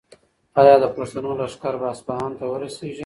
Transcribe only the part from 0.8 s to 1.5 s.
د پښتنو